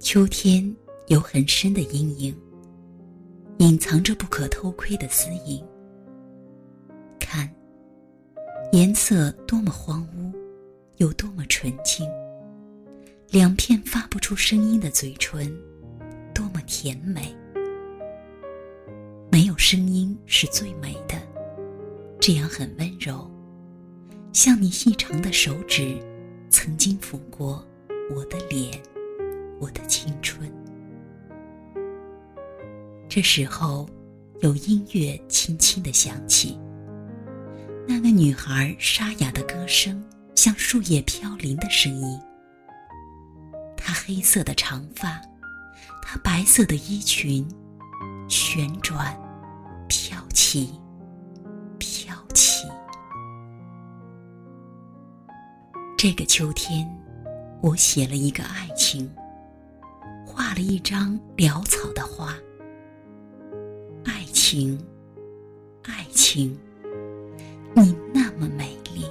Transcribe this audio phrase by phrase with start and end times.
[0.00, 0.74] 秋天
[1.08, 2.34] 有很深的阴影，
[3.58, 5.62] 隐藏着不可偷窥的私隐。
[7.18, 7.52] 看，
[8.72, 10.32] 颜色多么荒芜，
[10.98, 12.08] 有多么纯净。
[13.28, 15.52] 两片发不出声音的嘴唇，
[16.32, 17.34] 多么甜美。
[19.32, 21.20] 没有声音是最美的，
[22.20, 23.28] 这样很温柔，
[24.32, 25.98] 像你细长的手指，
[26.48, 27.66] 曾经抚过
[28.14, 28.80] 我的脸，
[29.60, 30.52] 我的青春。
[33.08, 33.88] 这时候，
[34.40, 36.58] 有音乐轻轻的响起。
[37.86, 42.20] 那个女孩沙哑的歌声，像树叶飘零的声音。
[43.76, 45.20] 她黑色的长发，
[46.02, 47.48] 她白色的衣裙，
[48.28, 49.18] 旋转，
[49.88, 50.78] 飘起，
[51.78, 52.66] 飘起。
[55.96, 56.86] 这个秋天，
[57.62, 59.10] 我写了一个爱情，
[60.60, 62.34] 一张潦草的画。
[64.04, 64.78] 爱情，
[65.82, 66.58] 爱情。
[67.74, 69.04] 你那么美丽。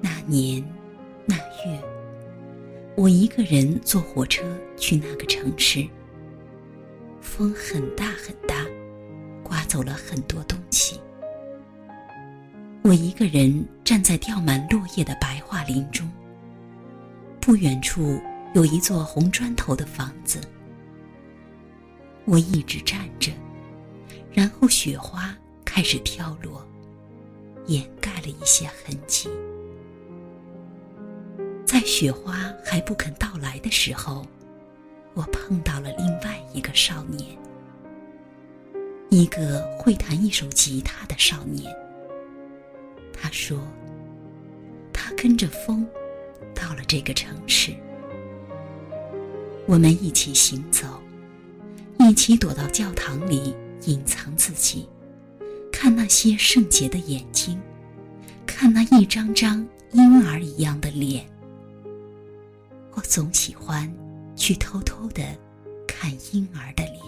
[0.00, 0.62] 那年
[1.24, 1.82] 那月，
[2.96, 4.44] 我一个人坐火车
[4.76, 5.86] 去那个城市。
[7.20, 8.66] 风很大很大，
[9.42, 11.00] 刮走了很多东西。
[12.82, 16.08] 我一个人站在掉满落叶的白桦林中。
[17.40, 18.20] 不远处
[18.54, 20.40] 有一座红砖头的房子。
[22.24, 23.32] 我一直站着，
[24.32, 25.34] 然后雪花。
[25.70, 26.66] 开始飘落，
[27.66, 29.28] 掩盖了一些痕迹。
[31.64, 34.26] 在雪花还不肯到来的时候，
[35.14, 37.38] 我碰到了另外一个少年，
[39.08, 41.72] 一个会弹一首吉他的少年。
[43.12, 43.56] 他说
[44.92, 45.86] ：“他跟着风
[46.56, 47.72] 到了这个城市。”
[49.68, 50.86] 我们一起行走，
[51.98, 54.88] 一起躲到教堂里隐藏自己。
[55.70, 57.60] 看那些圣洁的眼睛，
[58.46, 61.22] 看那一张张婴儿一样的脸。
[62.94, 63.92] 我总喜欢
[64.34, 65.22] 去偷偷的
[65.86, 67.04] 看婴儿的脸。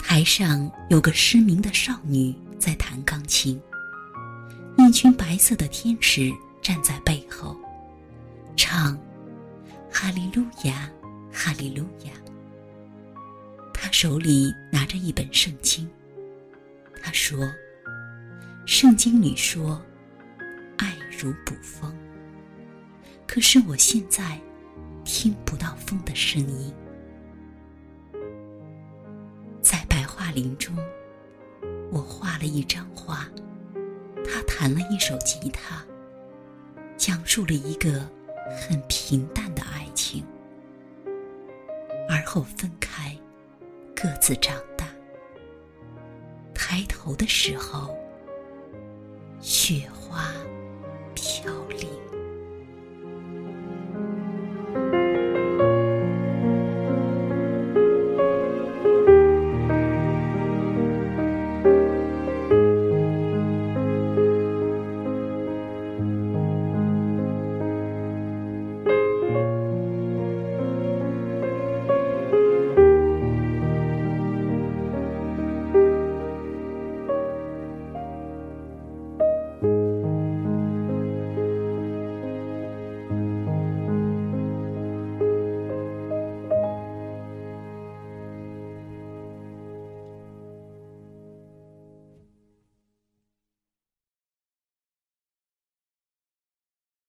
[0.00, 3.58] 台上有个失明的少女在弹钢琴，
[4.76, 6.28] 一群白色的天使
[6.60, 7.56] 站在背后，
[8.56, 8.98] 唱
[10.02, 10.90] “哈利路亚，
[11.32, 12.12] 哈利路亚”。
[13.72, 15.88] 他手里拿着一本圣经。
[17.00, 17.48] 他说
[18.66, 19.80] ：“圣经里说，
[20.76, 21.96] 爱如捕风。
[23.28, 24.36] 可是我现在
[25.04, 26.74] 听不到风的声音。
[29.62, 30.76] 在白桦林中，
[31.92, 33.24] 我画了一张画，
[34.24, 35.80] 他弹了一首吉他，
[36.96, 38.04] 讲述了一个
[38.50, 39.62] 很平淡的
[39.94, 40.24] 情，
[42.08, 43.16] 而后分开，
[43.94, 44.86] 各自长大。”
[46.54, 47.96] 抬头的时候，
[49.40, 50.32] 雪花。